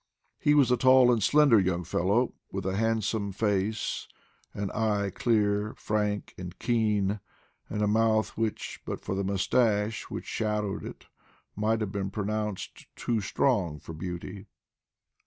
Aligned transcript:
He 0.39 0.55
was 0.55 0.71
a 0.71 0.77
tall 0.77 1.11
and 1.11 1.21
slender 1.21 1.59
young 1.59 1.83
fellow, 1.83 2.33
with 2.51 2.65
a 2.65 2.75
handsome 2.75 3.31
face, 3.31 4.07
an 4.51 4.71
eye 4.71 5.11
clear, 5.11 5.75
frank, 5.77 6.33
and 6.39 6.57
keen, 6.57 7.19
and 7.69 7.83
a 7.83 7.87
mouth 7.87 8.29
which, 8.29 8.81
but 8.83 8.99
for 9.05 9.13
the 9.13 9.23
moustache 9.23 10.05
which 10.09 10.25
shadowed 10.25 10.83
it, 10.83 11.05
might 11.55 11.81
have 11.81 11.91
been 11.91 12.09
pronounced 12.09 12.87
too 12.95 13.21
strong 13.21 13.79
for 13.79 13.93
beauty. 13.93 14.47